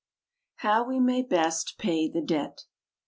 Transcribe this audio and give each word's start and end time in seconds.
HOW 0.55 0.83
WE 0.87 0.99
MAY 0.99 1.21
BEST 1.21 1.75
PAY 1.77 2.07
THE 2.09 2.21
DEBT. 2.21 2.65